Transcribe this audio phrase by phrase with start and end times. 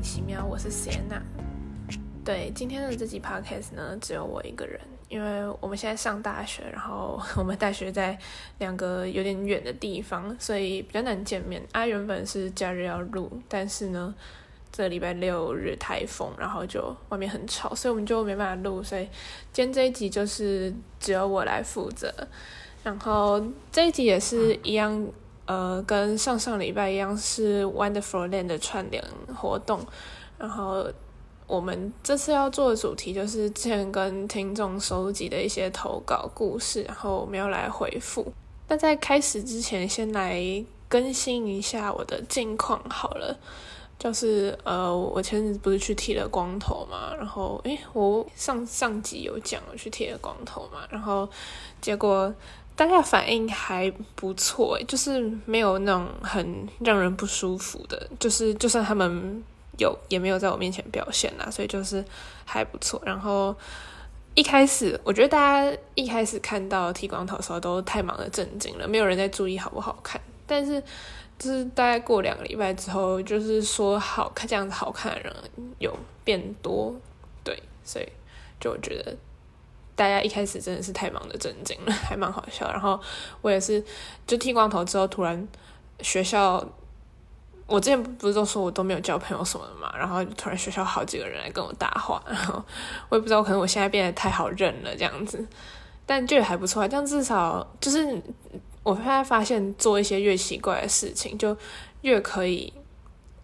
[0.00, 1.20] 奇妙，我是 Sienna。
[2.24, 8.18] 对，今天的这集 podcast 呢，只有我一个人，因为我们现在上大学，然后我们大学在
[8.58, 11.62] 两个有点远的地方，所以比较难见面。
[11.72, 14.14] 啊，原本是假日要录，但是呢，
[14.72, 18.82] 这礼拜六日台风，然后就外面很吵，所以我们就没办法录。
[18.82, 19.06] 所以
[19.52, 22.12] 今天这一集就是只有我来负责。
[22.82, 25.06] 然后这一集也是一样。
[25.50, 29.02] 呃，跟上上礼拜一样是 Wonderful Land 的串联
[29.34, 29.84] 活动，
[30.38, 30.86] 然后
[31.48, 38.32] 我们这次要做的主题就是之前跟听众收集的一些投稿故事，然后我们要来回复。
[38.68, 40.40] 那在开始之前，先来
[40.88, 43.36] 更新一下我的近况好了，
[43.98, 51.28] 就是呃，我前阵子不是去剃了光头嘛，然后诶，我上上集有讲我去剃了光头嘛，然后
[51.80, 52.32] 结果。
[52.80, 59.44] 大家反应还不错，就是没有那种很让人不舒服的，就是就算他们
[59.76, 62.02] 有，也没有在我面前表现啦，所以就是
[62.46, 62.98] 还不错。
[63.04, 63.54] 然后
[64.34, 70.18] 一开始，我觉得大家一开始看到剃光头时候都太忙的震惊了，没有人在注意好不好看。
[70.46, 70.82] 但是
[71.38, 75.30] 就是大概过两个礼拜之后，就是说好看这样子好看的人
[75.80, 76.94] 有变多，
[77.44, 78.08] 对，所以
[78.58, 79.14] 就我觉得。
[80.00, 82.66] 大家一开始真的是太忙的震惊了， 还蛮好笑。
[82.72, 82.98] 然后
[83.42, 83.84] 我也是，
[84.26, 85.46] 就剃光头之后，突然
[86.00, 86.66] 学校，
[87.66, 92.64] 我之前不是都说我都没有交朋友什么的嘛，然后突然学校好几个人来跟我搭话， 然后
[93.10, 95.46] 我也不知道，可能我现在变得太好认了这样子，
[96.06, 98.22] 但就也还不错，这样至少就是
[98.82, 101.54] 我现在发现做一些越奇怪的事情，就
[102.00, 102.72] 越可以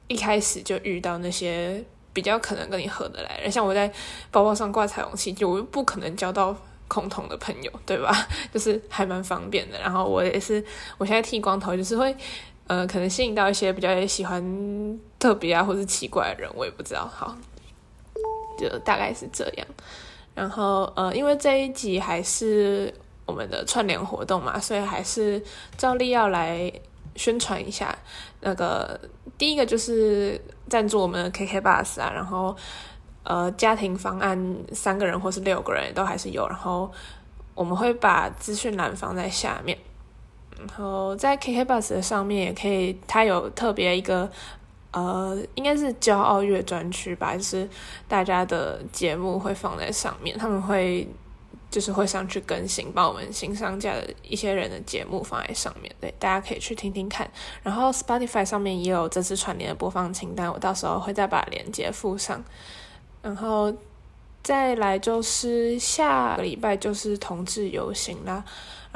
[0.09, 1.85] 一开始就遇到那些。
[2.17, 3.87] 比较可能跟你合得来，像我在
[4.31, 6.57] 包包上挂彩虹旗，就不可能交到
[6.89, 8.11] 共同的朋友，对吧？
[8.51, 9.79] 就是还蛮方便的。
[9.79, 10.65] 然后我也是，
[10.97, 12.17] 我现在剃光头，就是会
[12.69, 17.07] 呃，可能吸引到一些比较喜欢特别啊，或是奇怪的人，我也不知道。
[17.07, 17.37] 好，
[18.59, 19.67] 就大概是这样。
[20.35, 22.91] 然后呃，因为这一集还是
[23.27, 25.43] 我们的串联活动嘛，所以还是
[25.77, 26.73] 照例要来
[27.15, 27.95] 宣传一下
[28.41, 28.99] 那个。
[29.39, 32.57] 第一个就是赞助我们的 KK Bus 啊，然后
[33.23, 36.91] 呃家庭方案三个人或是六个人都还是有，然后
[37.55, 39.77] 我们会把资讯栏放在下面，
[40.59, 44.31] 然后在 KK Bus 的上面也可以，它有特别一个
[44.93, 47.69] 呃应该是骄傲月专区吧，就是
[48.09, 51.09] 大家的节目会放在上面，他们会。
[51.77, 57.31] 就是会上去更新，把我们新上架的一些人的节目放在上面，对，大家可以去听听看。
[57.63, 62.43] 然后 Spotify 上面也有这次串联的播放清单，我到时候会再把链接附上。
[63.21, 63.71] 然后
[64.43, 68.43] 再来就是下个礼拜就是同志游行啦。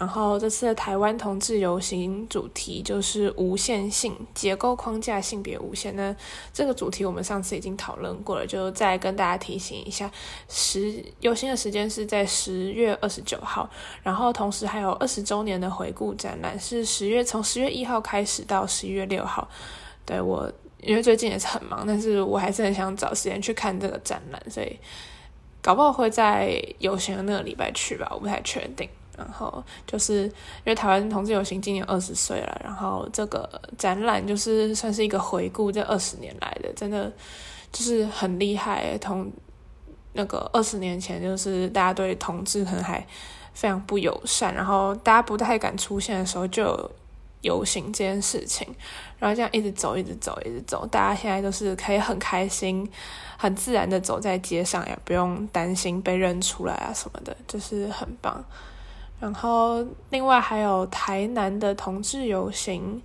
[0.00, 5.94] 然后这次的台湾同志游行主题就是无限性结构框架性别无限。
[5.94, 6.16] 那
[6.54, 10.10] 这个主题我们上次已经讨论过了，就再跟大家提醒一下，
[10.48, 13.68] 十游行的时间是在十月二十九号，
[14.02, 19.46] 然后同时还有二十周年的回顾展览是十月从十月一号开始到十一月六号。
[20.06, 20.50] 对我
[20.80, 24.78] 因为最近也是很忙，但是我还是很想找时间去看这个展览，所以
[25.60, 28.88] 搞不好会在游行的那个礼拜去吧，我不太确定。
[29.20, 30.32] 然后就是因
[30.64, 33.48] 为台湾同志游行今年二十岁了，然后这个
[33.78, 37.12] 展览就是算是一个回顾这二十年来的，真的
[37.70, 38.96] 就是很厉害。
[38.98, 39.30] 同
[40.12, 43.06] 那个二十年前，就是大家对同志可能还
[43.54, 46.90] 非常不友善，然后大家不太敢出现的时候，就有
[47.42, 48.66] 游行这件事情。
[49.18, 52.90] 然后这样一直走，一直走，一直走，大家现在都是可以很开心、
[53.36, 58.42] 很自然的走在街上，也不用担心被认出来啊什么的，就是很棒。
[59.20, 63.00] 然后，另外还有台南的同志游行，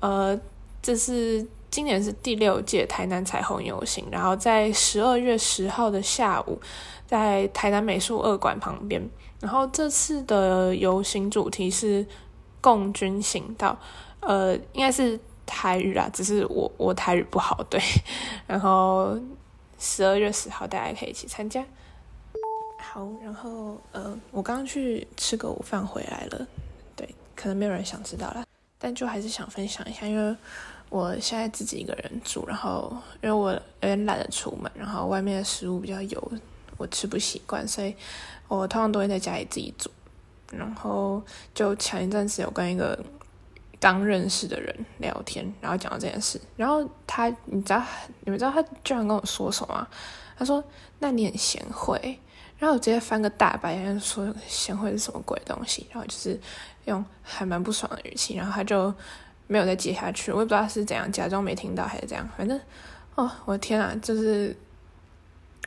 [0.00, 0.38] 呃，
[0.80, 6.58] 这是今年是第六届台南彩虹游行，然后在十二月十号的下午，
[7.06, 9.06] 在台南美术二馆旁边。
[9.38, 12.06] 然后这次的游行主题是
[12.60, 13.78] 共军行道，
[14.20, 17.80] 呃，应该是台语啦，只是我我台语不好，对。
[18.46, 19.14] 然后
[19.78, 21.62] 十二月十号大家可以一起参加。
[22.92, 26.44] 好，然后呃，我刚刚去吃个午饭回来了，
[26.96, 28.44] 对，可能没有人想知道啦，
[28.80, 30.36] 但就还是想分享一下，因为
[30.88, 32.92] 我现在自己一个人住，然后
[33.22, 36.32] 因为我有点懒得出门，然后外面的食物比较油，
[36.78, 37.94] 我吃不习惯，所以
[38.48, 39.88] 我通常都会在家里自己煮，
[40.50, 41.22] 然后
[41.54, 42.98] 就前一阵子有跟一个
[43.78, 47.80] 刚认识的人聊天，然后讲到这件事，然后他，你知道，
[48.24, 49.86] 你们知道他居然跟我说什么？
[50.36, 50.64] 他说
[50.98, 52.18] ：“那你很贤惠。”
[52.60, 55.86] 然后我直接翻个大白眼，说贤惠是什么鬼东西？
[55.90, 56.38] 然后就是
[56.84, 58.94] 用还蛮不爽的语气，然后他就
[59.46, 60.30] 没有再接下去。
[60.30, 62.28] 我也不知道是怎样，假装没听到还是怎样。
[62.36, 62.60] 反正
[63.14, 64.54] 哦，我的天啊，就是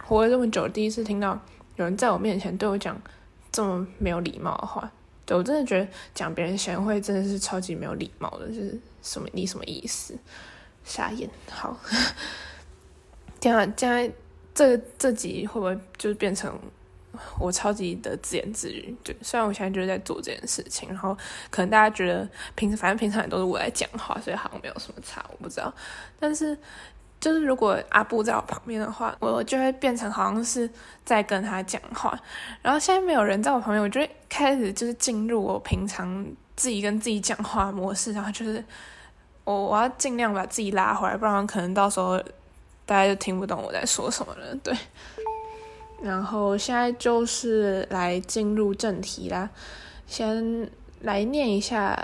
[0.04, 1.38] 活了这么久，第一次听到
[1.78, 2.96] 有人在我面前对我讲
[3.51, 4.92] 这么没有礼貌的话。
[5.25, 10.16] 对我真的觉得讲别人贤惠真的是超级没有礼貌的，就是什么你什么意思？
[10.84, 11.28] 傻眼。
[11.50, 11.75] 好，
[13.39, 14.12] 天啊，将来
[14.54, 16.54] 这这集会不会就变成
[17.39, 18.95] 我超级的自言自语？
[19.04, 21.18] 就虽然我现在就是在做这件事情，然后
[21.50, 25.74] 可能大家觉得平时反正平常也都是我在讲话，所以好像没有什么差，我不知道。
[26.19, 26.57] 但是。
[27.19, 30.69] 就是如果阿布在我旁边的话，我就会变成好像是
[31.06, 32.19] 在跟他讲话。
[32.62, 36.25] 然后现在没有人在我旁边，我就会开始就是进入我平常
[36.57, 38.62] 自己跟自己讲话模式，然后就是
[39.45, 42.21] 我我要尽量把自己拉回来，不然可能到时候
[42.86, 44.54] 大家就听不懂我在说什么了。
[44.56, 44.75] 对，
[46.04, 49.50] 然后现在就是来进入正题啦，
[50.06, 50.70] 先
[51.02, 51.98] 来念一下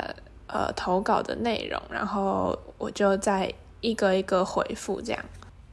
[0.48, 3.54] 呃投稿的内容，然后我就再。
[3.82, 5.26] 一个一个回复，这样。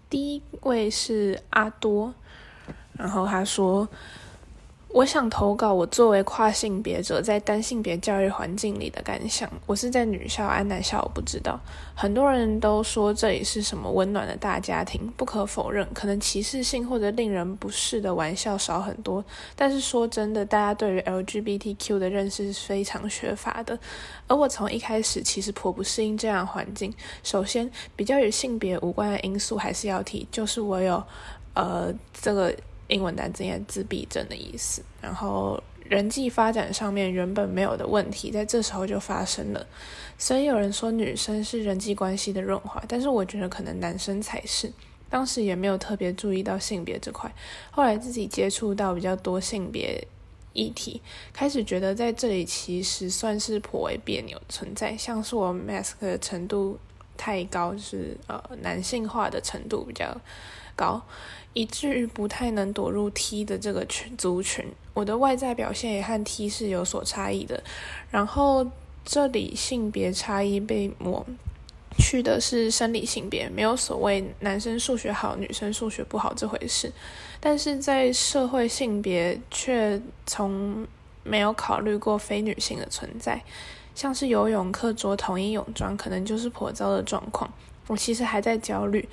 [0.09, 2.15] 第一位是阿多，
[2.93, 3.89] 然后他说。
[4.89, 9.51] 我想投稿我作为跨性别者在单性别教育环境里的感想。
[9.67, 11.61] 我是在女校，安南校我不知道。
[11.95, 19.23] 很多人都说这里是什么温暖的大家庭，不可否认，可能歧视性或者令人不适的玩笑少很多。
[19.55, 23.79] 但是说真的，大家对于 LGBTQ 的认识是非常缺乏的。
[24.27, 26.95] 而我从一开始其实颇不适应这样环境。
[27.23, 31.03] 首先，比较与性别无关的因素还是要提，就是我有
[31.53, 32.55] 呃这个。
[32.89, 39.67] 英文单词也自闭症的意思，然后人际发展上面原本没有的问题，在这时候就发生了。
[40.19, 44.73] 所以有人说女生是人际关系的润滑，但是我觉得可能男生才是。
[45.09, 47.33] 当时也没有特别注意到性别这块，
[47.71, 50.05] 后来自己接触到比较多性别
[50.53, 51.01] 议题，
[51.33, 56.77] 开始觉得在这里其实算是颇为别扭存在，像是我 mask 的程度
[57.17, 60.13] 太高，就是呃男性化的程度比较
[60.75, 61.01] 高。
[61.57, 64.63] 以至于不太能躲入 T 的这个群族群，
[64.93, 67.63] 我的外在表现也和 T 是有所差异的。
[68.11, 68.71] 然后
[69.07, 71.25] 这里性别差异被抹
[71.97, 76.93] 去的是生理性别，没有所谓男生数学好、女生数学不好这回事。
[77.41, 80.87] 但是在社会性别却从
[81.23, 83.43] 没有考虑过非女性的存在，
[83.95, 87.51] 像是游泳课着统一泳装，可能就是颇糟的状况。
[87.87, 89.09] 我其实还在焦虑。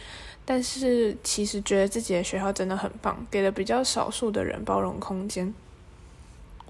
[0.46, 5.54] 但是其实觉得自己的学校真的很棒，给了比较少数的人包容空间。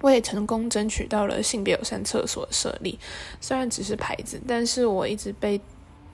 [0.00, 2.98] 我也成功争取到了性别友善厕所设立，
[3.40, 5.58] 虽然只是牌子，但是我一直被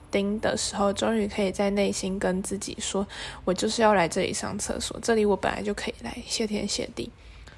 [0.09, 3.05] 盯的时候，终于可以在内心跟自己说，
[3.43, 7.11] 我就是要来这里上厕所，这里我本来就可以来，谢天谢地，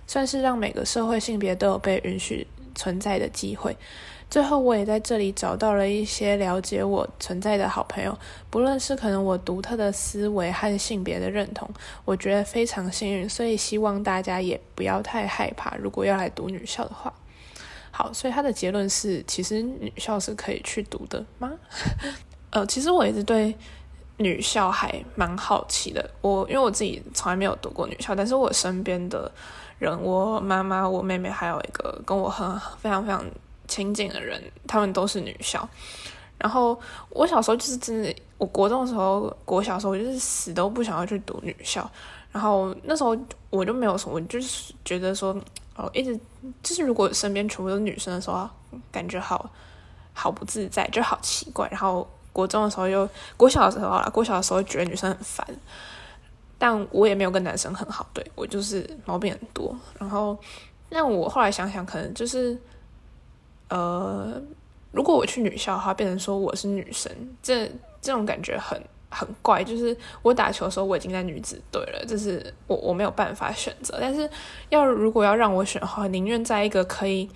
[0.07, 3.77] 算是让每个社会性别都有被允许存在的机会。
[4.33, 8.17] 最后，我也在这里找到了一些了解我存在的好朋友，
[8.49, 11.69] 不论是可能我独特的思维和性别的认同，
[12.03, 13.29] 我觉得非常幸运。
[13.29, 17.13] 所以希望大家也不要太害怕，如果要来读女校的话。
[17.91, 21.51] 好，所以他的结论是，其实女校是可以去读的吗？
[22.49, 23.55] 呃，其实我一直对
[24.17, 26.09] 女校还蛮好奇的。
[26.21, 29.31] 我因为我自己从来没有读过女校，但是我身边的
[29.77, 33.23] 人，我妈妈、我妹妹，还有一个跟我很非常非常。
[33.67, 35.67] 亲近的人，他们都是女校。
[36.37, 36.77] 然后
[37.09, 41.89] 我小时候就是真的，我国中的时候，国小的时候我就是死都不想要去读女校。
[42.33, 43.15] 然后那时候
[43.49, 45.33] 我就没有什么，我就是觉得说，
[45.77, 46.19] 哦，一直
[46.61, 48.49] 就是如果身边全部都是女生的时候，
[48.91, 49.49] 感觉好
[50.11, 51.65] 好不自在，就好奇怪。
[51.71, 55.47] 然后国中的时候又国小的时候啦，国小的时候觉得女生很烦，
[56.57, 59.73] 但我也没有跟男生很好，对我就是毛病很多。
[59.97, 60.37] 然后
[60.89, 62.59] 那我后来想想，可能就是。
[63.73, 64.39] 呃，
[64.91, 67.11] 如果我去女校的话，变成说我是女生，
[67.41, 67.65] 这
[67.99, 69.63] 这种感觉很很怪。
[69.63, 73.97] 就是我打球的时候，我已经在女子队了，这是我我没有办法选择。
[73.99, 74.29] 但是
[74.69, 77.27] 要如果要让我选的话，宁愿在一个可以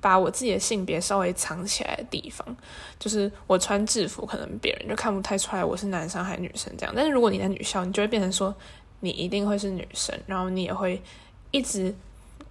[0.00, 2.56] 把我自己的性别稍微藏起来的地方，
[2.98, 6.94] 就是我穿制服，可能别人就看不太出来我是男生还是女生这样。
[6.96, 8.54] 但是如果你在女校，你就会变成说
[9.00, 11.02] 你一定会是女生，然后你也会
[11.50, 11.94] 一直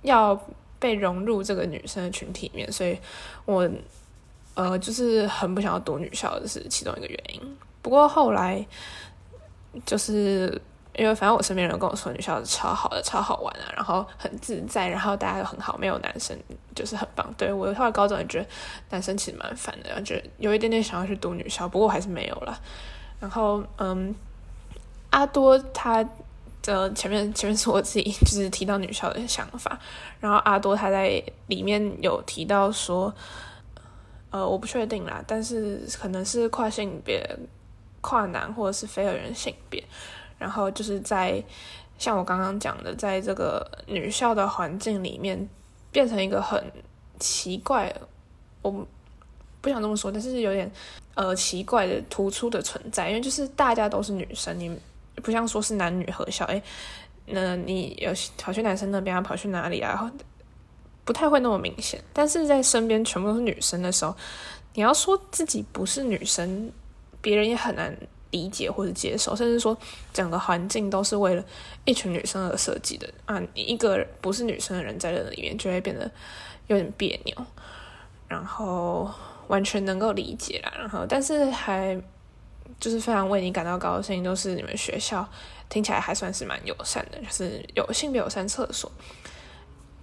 [0.04, 0.40] 要。
[0.86, 2.96] 被融入这个女生的群体里面，所以
[3.46, 3.68] 我
[4.54, 7.58] 呃就是很不想要读女校的是其中一个原因。
[7.82, 8.64] 不过后来
[9.84, 10.62] 就是
[10.96, 16.38] 因为反正我身边人跟我说女校是超好的、超好玩啊，然后很自在，然后大家都很好，没有男生
[16.76, 17.28] 就是很棒。
[17.36, 18.46] 对我后来高中也觉得
[18.92, 22.62] 男生其实蛮烦的，然后觉得有一点点想要去读女校，不过我还是没有了。
[23.20, 24.14] 然后嗯，
[25.10, 26.08] 阿多他。
[26.66, 29.80] 这前面前面是我自己就是提到女校的想法，
[30.20, 33.14] 然后阿多他在里面有提到说，
[34.32, 37.24] 呃，我不确定啦，但是可能是跨性别
[38.02, 39.84] 跨男或者是非二元性别，
[40.40, 41.44] 然后就是在
[42.00, 45.48] 像我刚刚讲的，在这个女校的环境里面，
[45.92, 46.60] 变成一个很
[47.20, 47.96] 奇怪，
[48.64, 48.72] 我
[49.62, 50.72] 不想这么说，但是有点
[51.14, 54.76] 呃奇怪的突出的存在，因为就是大家都是女生，你
[55.24, 56.62] 不像说是男女合校，哎，
[57.26, 60.12] 那你有跑去男生那边啊，跑去哪里啊？
[61.04, 64.16] 不太会那么明显，但是在身边全部都是女生的时候，
[64.74, 66.72] 你要说自己不是女生，
[67.22, 67.96] 别人也很难
[68.32, 69.78] 理解或者接受，甚至说
[70.12, 71.46] 整个环境都是为了
[71.86, 73.40] 一群女生而设计的啊！
[73.54, 76.10] 你一个不是女生的人在那里面，就会变得
[76.68, 77.36] 有点别扭，
[78.28, 79.10] 然后
[79.48, 80.74] 完全能够理解啦。
[80.76, 81.96] 然后，但是还
[82.80, 85.28] 就是非常为你感到高兴，都是你们学校
[85.70, 88.92] 听起来还算是蛮友善的，就是有性别友善厕所。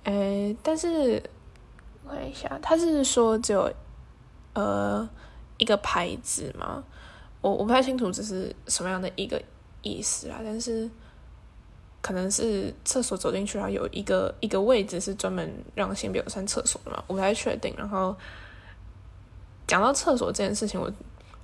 [0.05, 1.23] 诶，但是
[2.09, 3.73] 看一下，他是说只有
[4.55, 5.09] 呃
[5.59, 6.83] 一个牌子吗？
[7.41, 9.41] 我我不太清楚这是什么样的一个
[9.83, 10.41] 意思啦。
[10.43, 10.91] 但是
[12.01, 17.05] 可能是厕所走进去然后有一个一个位置是专门让性别友善厕所的嘛？
[17.07, 17.73] 我不太确定。
[17.77, 18.17] 然后
[19.67, 20.91] 讲到厕所这件事情，我。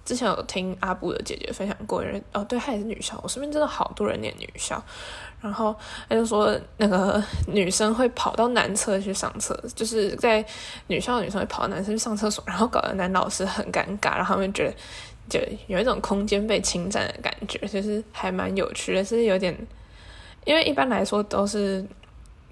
[0.08, 3.20] 之前有听阿布的姐姐分享过，因为哦，对，她也是女校。
[3.22, 4.82] 我身边真的好多人念女校，
[5.38, 5.76] 然后
[6.08, 10.42] 她就说，那个女生会跑到男厕去上厕，就是在
[10.86, 14.74] 女校女生会跑到男生去上厕所，然后搞得男老师很尴尬，然后他们觉得
[15.28, 19.54] 就有一种空间被侵占的感觉，其实还蛮有趣的，是有点，
[20.46, 21.84] 因为一般来说都是。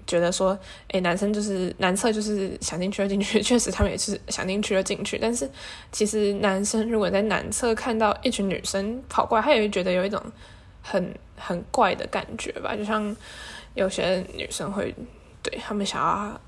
[0.07, 3.41] 觉得说，哎，男生就是男厕，就是想进去就进去。
[3.43, 5.19] 确实，他们也是想进去就进去。
[5.21, 5.47] 但是，
[5.91, 10.19] 其实男生如果在男厕看到一群女生跑过来，他也会觉得有一种
[10.81, 12.75] 很很怪的感觉吧。
[12.75, 13.15] 就像
[13.73, 14.95] 有些女生会
[15.43, 16.39] 对他们想要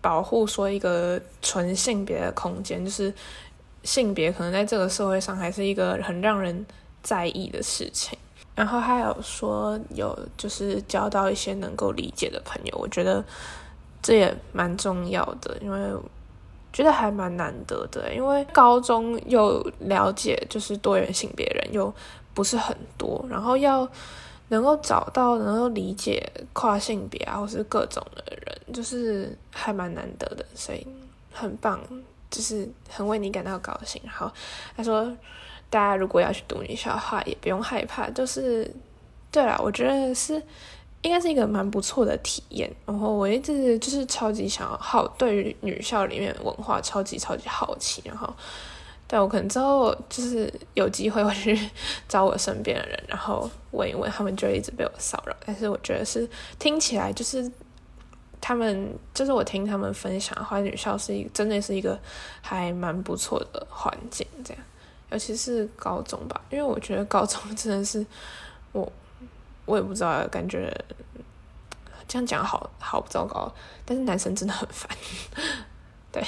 [0.00, 3.12] 保护说一个纯性别的空间，就是
[3.82, 6.66] 性别可能在这个社会上还是一个很让人
[7.02, 8.18] 在意的事情。
[8.56, 13.22] 然后还有说有就是交到一些能够理解的朋友，我觉得
[14.02, 15.78] 这也蛮重要的，因为
[16.72, 18.12] 觉得还蛮难得的。
[18.14, 21.92] 因为高中又了解就是多元性别人又
[22.32, 23.86] 不是很多，然后要
[24.48, 30.86] 能够找到能够理解跨性别啊或是各种的人，就是还蛮难得的，所以
[31.30, 31.78] 很棒，
[32.30, 34.00] 就是很为你感到高兴。
[34.04, 34.30] 然后
[34.76, 35.14] 他说。
[35.68, 38.08] 大家如果要去读女校的话，也不用害怕。
[38.10, 38.72] 就是，
[39.32, 40.40] 对了，我觉得是
[41.02, 42.72] 应该是一个蛮不错的体验。
[42.86, 48.00] 然后我一直就是超级想要好，对于女校里面文化超级超级好奇。
[48.04, 48.32] 然后，
[49.08, 51.58] 但我可能之后就是有机会会去
[52.08, 55.34] 找我身边的人，然后问一问，他们就一直被我骚扰。
[55.44, 56.26] 但是我觉得是
[56.60, 57.50] 听起来就是
[58.46, 61.98] 他们，就是我听他们分享的话，女校是一真的是一个
[62.40, 64.62] 还蛮不错的环境，这样。
[65.10, 68.06] 尤其是高中吧，因为我觉得高中真的是
[68.70, 68.92] 我，
[69.66, 70.72] 我也不知道，感觉
[72.06, 73.52] 这样讲好好不糟糕。
[73.84, 74.88] 但是男生真的很烦，
[76.12, 76.22] 对。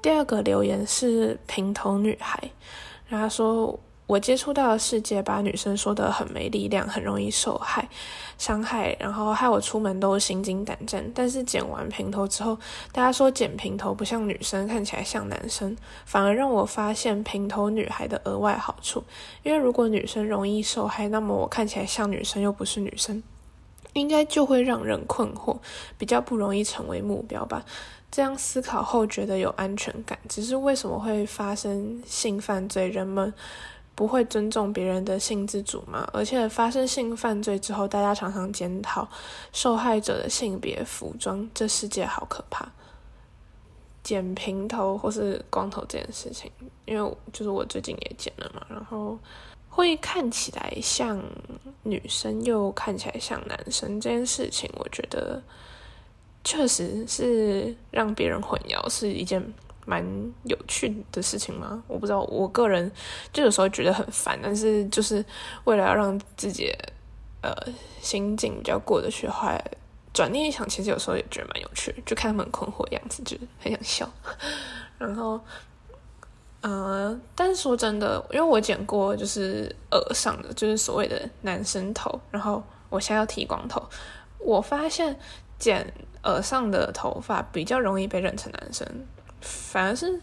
[0.00, 2.48] 第二个留言是平头女孩，
[3.08, 3.80] 然后说。
[4.08, 7.86] 我接触到的世界，把女生说的很没力量，很容易受害、
[8.38, 11.04] 伤害，然后害我出门都心惊胆战。
[11.14, 12.58] 但是剪完平头之后，
[12.90, 19.04] 大家说剪平头不像女生，看起来像男生，反而让我发现平头女孩的额外好处。
[19.42, 23.22] 因为如果女生容易受害，那么我看起来像女生又不是女生，
[23.92, 25.58] 应该就会让人困惑，
[25.98, 27.62] 比较不容易成为目标吧。
[28.10, 30.18] 这样思考后觉得有安全感。
[30.30, 32.88] 只是为什么会发生性犯罪？
[32.88, 33.34] 人们。
[33.98, 36.08] 不会尊重别人的性自主吗？
[36.12, 39.08] 而且发生性犯罪之后，大家常常检讨
[39.52, 42.70] 受害者的性别服装，这世界好可怕。
[44.04, 46.48] 剪平头或是光头这件事情，
[46.84, 49.18] 因为就是我最近也剪了嘛，然后
[49.68, 51.20] 会看起来像
[51.82, 55.42] 女生又看起来像男生这件事情，我觉得
[56.44, 59.42] 确实是让别人混淆是一件。
[59.88, 60.04] 蛮
[60.44, 61.82] 有趣的事情吗？
[61.88, 62.92] 我不知道，我个人
[63.32, 65.24] 就有时候觉得很烦，但是就是
[65.64, 66.70] 为了要让自己
[67.40, 67.50] 呃
[68.02, 69.58] 心境比较过得去的话，
[70.12, 74.10] 转念一想，其实有时候也觉得蛮有趣，就看他们很困惑的样子，就很想笑。
[74.98, 75.40] 然后，
[76.60, 83.82] 呃，但是说真的，因为我剪过就是耳上的，就是所谓的男生头，然后我现在要剃光头，
[84.38, 85.18] 我发现
[85.58, 88.86] 剪耳上的头发比较容易被认成男生。
[89.40, 90.20] 反而是，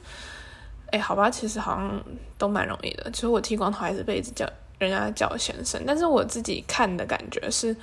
[0.92, 2.04] 哎，好吧，其实好像
[2.38, 3.10] 都蛮容易的。
[3.12, 7.76] 其实我剃光头还是被叫人家叫先生，但是我自己看的感觉是，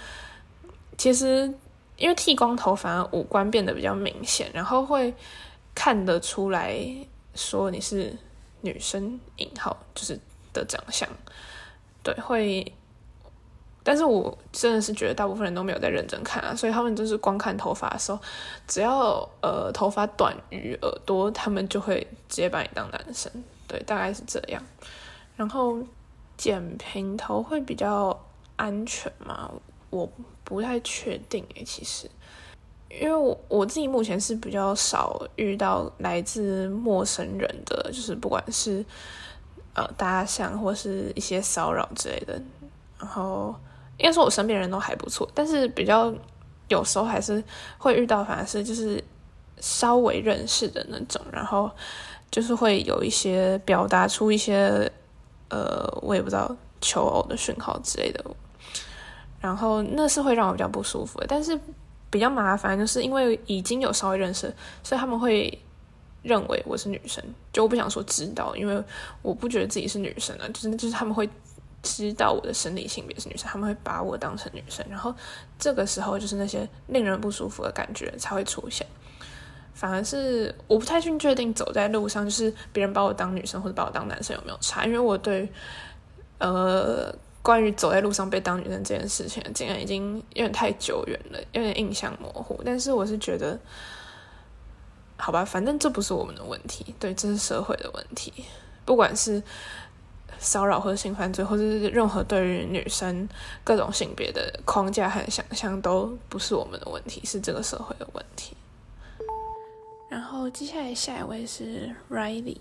[0.97, 1.53] 其实
[1.97, 5.15] 因为剃光头反而五官变得比较明显，然后会
[5.75, 6.79] 看得出来
[7.35, 8.17] 说你是
[8.61, 10.19] 女生引号，就是
[10.53, 11.09] 的长相，
[12.03, 12.73] 对，会。
[13.85, 18.19] 但是我真的是觉得大部分人都没有在认真看啊，所以他们就是光看头发的时候，
[18.67, 23.31] 只要呃头发短于耳朵，他们就会直接把你当男生，
[23.67, 24.63] 对，大概是这样。
[25.37, 25.79] 然后
[26.37, 28.19] 剪平头会比较
[28.57, 29.51] 安全吗？
[29.91, 30.09] 我
[30.45, 32.09] 不太确定诶，其实。
[33.01, 38.85] 因为我我自己目前是比较少遇到来自陌生人的，就是不管是
[39.73, 42.39] 呃搭讪或是一些骚扰之类的，
[42.99, 43.55] 然后
[44.03, 46.13] 应该说我身边人都还不错，但是比较
[46.69, 47.43] 有时候还是
[47.79, 49.03] 会遇到，反而是就是
[49.61, 51.71] 稍微认识的那种，然后
[52.31, 54.91] 就是会有一些表达出一些
[55.49, 58.23] 呃我也不知道求偶的讯号之类的，
[59.41, 61.59] 然后那是会让我比较不舒服的，但是。
[62.13, 65.59] 比较麻烦，就是因为已经有稍微认识，所以他们会
[66.21, 67.25] 认为我是女生。
[67.51, 68.85] 就我不想说知道，因为
[69.23, 71.27] 我不觉得自己是女生啊，就是就是他们会
[71.83, 74.85] 知道我的生理性别是女生，他们会把我当成女生。
[74.89, 75.15] 然后
[75.59, 78.87] 这个时候，就是那些令人不舒服的感觉才会出现。
[79.75, 85.51] 反而是我不太去确定走在路上，就是别人把我当女生或者把我当男生有没有差，因为我对
[86.39, 87.15] 呃。
[87.43, 92.63] 关于走在路上被当女生这件事情，竟然已经有点太久远了，有点印象模糊。
[92.65, 93.59] 但是我是觉得，
[95.17, 98.33] 好吧，反正这不是我们的问题，对，这是社会的问题。
[98.85, 99.43] 不管是
[100.43, 103.29] 骚扰或者性犯罪，或者是任何对于女生
[103.65, 108.57] 各种性别的框架和想象，都不是我们的问题，是这个社会的问题。
[110.09, 112.59] 然后接下来下一位是 Riley，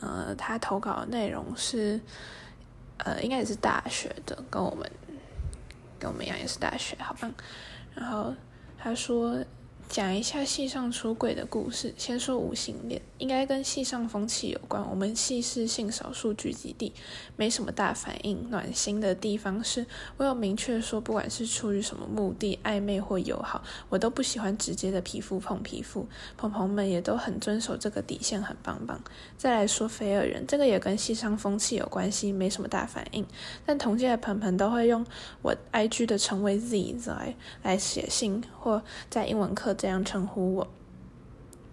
[0.00, 2.00] 呃，他投稿的内容是。
[3.04, 4.90] 呃，应该也是大学的，跟我们
[6.00, 7.30] 跟我们一样也是大学，好吧。
[7.94, 8.34] 然后
[8.76, 9.36] 他说。
[9.88, 11.94] 讲一下系上出轨的故事。
[11.96, 14.86] 先说无性恋，应该跟系上风气有关。
[14.90, 16.92] 我们系是性少数聚集地，
[17.36, 18.50] 没什么大反应。
[18.50, 19.86] 暖心的地方是，
[20.18, 26.06] 我有明确说，不管是出于什么目的，暧昧或友好，我都不喜欢直接的皮肤碰皮肤。
[26.36, 29.00] 朋朋们也都很遵守这个底线，很棒棒。
[29.38, 33.26] 再来说非二人，这个也跟系上风气有关系，没什么大反应。
[33.64, 35.04] 但同届的朋朋都会用
[35.40, 39.74] 我 IG 的称谓 Z 来来写信，或在英文课。
[39.78, 40.68] 这样称呼我。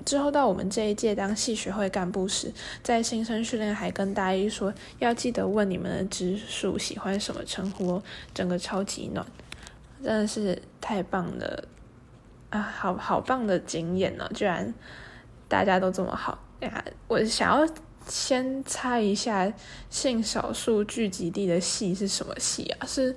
[0.06, 9.26] 之后到我们这一届当系学会干部时，在新生训练还跟大一说要记得问你们的直属喜欢什么称呼哦，整个超级暖，
[10.04, 11.68] 真的是太棒了
[12.52, 12.62] 啊！
[12.62, 14.72] 好好棒的经验呢，居然
[15.48, 16.86] 大家都这么好呀！
[17.08, 17.68] 我想要
[18.08, 19.52] 先猜一下，
[19.90, 22.86] 性少数聚集地的系是什么系啊？
[22.86, 23.16] 是？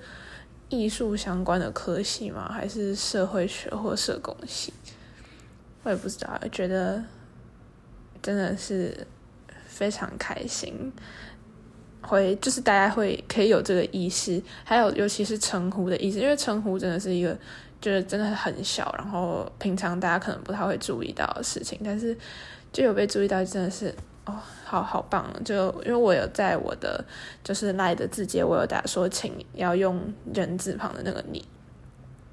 [0.68, 2.50] 艺术相关的科系吗？
[2.52, 4.72] 还是社会学或社工系？
[5.82, 6.38] 我也不知道。
[6.52, 7.02] 觉得
[8.22, 9.06] 真的是
[9.66, 10.92] 非常开心，
[12.02, 17.36] 会就是大家会可以有这个意识，还有尤其是称呼的意思，因为称呼真的是一个
[17.80, 22.16] 就是真的很小，然后平常大家可能不太会注意到的事情，但是
[22.72, 23.94] 就有被注意到，真的是。
[24.28, 25.24] 哦，好好棒！
[25.42, 27.02] 就因为我有在我的
[27.42, 31.42] 就是赖的字节，我有打说，请要用人字旁的那个你，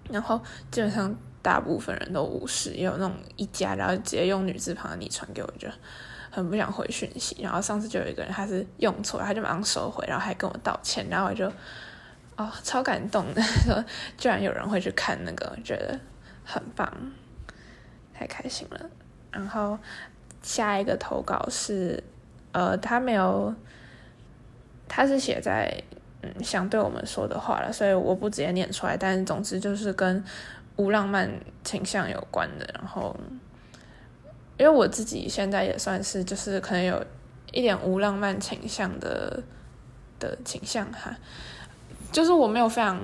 [0.09, 0.37] 然后
[0.69, 5.69] 基本上大部分人都无视，也有那种一家，然后直接用女字旁的你传给我，就
[6.29, 7.41] 很不想回讯息。
[7.41, 11.49] 然后上次就有一个人他是用错，他就马上收回，然后还跟我道歉，然后我就
[12.35, 13.81] 哦超感动的， 说
[14.17, 15.97] 居然有人会去看那个，觉得
[16.43, 16.93] 很棒，
[18.13, 18.89] 太开心了。
[19.31, 19.79] 然后。
[20.45, 22.01] 下一个投稿是，
[22.51, 23.51] 呃，他没有，
[24.87, 25.75] 他是写在
[26.21, 28.95] 嗯想对我们说的话了，所以我不直接念出来。
[28.95, 30.23] 但是总之就是跟
[30.75, 31.27] 无浪漫
[31.63, 32.69] 倾向有关的。
[32.75, 33.15] 然后，
[34.59, 37.03] 因为我自己现在也算是就是可能有
[37.51, 39.41] 一点无浪漫倾向的
[40.19, 41.11] 的倾向哈，
[42.11, 43.01] 就是我没有非常。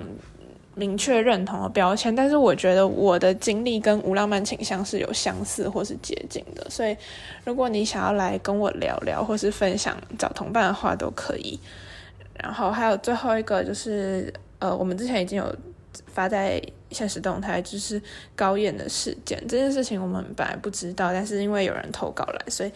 [0.73, 6.95] 明确认同的标签，但是我觉得我的经历跟无浪漫倾向是有相似或是接近的，所以
[7.43, 11.59] 如果你想要来跟我聊聊或是分享找同伴的话都可以。
[12.41, 15.55] 然后还有最后一个就是，呃，我们之前已经有
[16.07, 18.01] 发在现实动态，就是
[18.35, 22.71] 高燕的事件这件事情，我们本来不知道，但是因为有人投稿来，所以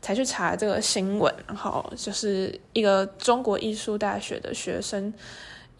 [0.00, 1.32] 才去查这个新闻。
[1.46, 5.12] 然后就是一个中国艺术大学的学生。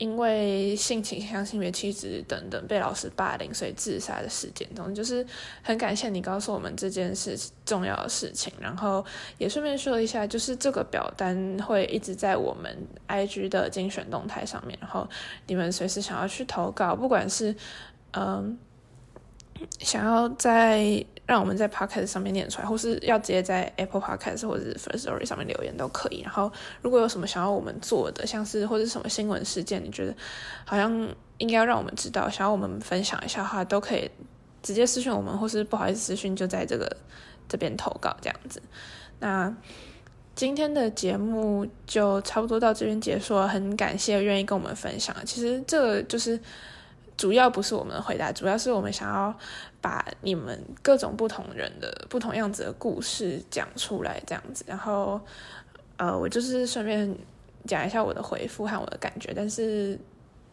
[0.05, 5.27] 因为性倾向、性别气质等等被老师霸凌，所以自杀的事件中，就是
[5.63, 9.03] 很感谢你告诉我们这件事重要的事情，然后
[9.39, 12.77] 也顺便说一下，就是这个表单会一直在我们
[13.09, 15.09] IG 的精选动态上面，然后
[15.47, 17.57] 你们随时想要去投稿，不管是
[18.13, 18.59] 嗯
[19.79, 26.21] 想要在让我们在 podcast 上面念出来，或是要直接在 Apple Podcast 或者是 First Story 上面留言都可以。
[26.21, 30.15] 然后，如果有什么想要我们做的，像是或者什么新闻事件，你觉得
[30.67, 30.93] 好像
[31.39, 34.11] 应该要让我们知道，想要我们分享一下的话，都可以
[34.63, 36.95] 直接私讯我们，或是不好意思私讯就在这个
[37.49, 38.61] 这边投稿这样子。
[39.21, 39.51] 那
[40.35, 45.17] 今天的节目就差不多到这边结束了，很感谢愿意跟我们分享。
[45.25, 46.39] 其实这就是。
[47.17, 49.37] 主要不是我们的回答，主要是我们想要
[49.81, 54.65] 把你们各种不同人的不同样子的故事讲出来，这样子。
[54.67, 55.21] 然后，
[55.97, 57.17] 呃，我就是顺便
[57.67, 59.99] 讲一下我的回复和我的感觉，但是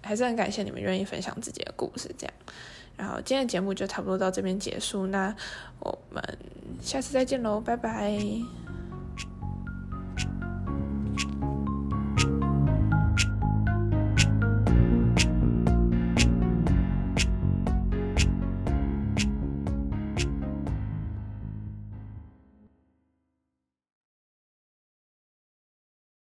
[0.02, 2.34] 还是很感谢你们愿意分享自己的故事，这样。
[2.98, 5.36] 然后今天的节目就差不多到这边结束，那
[5.80, 6.24] 我们
[6.82, 8.71] 下次再见喽，拜拜。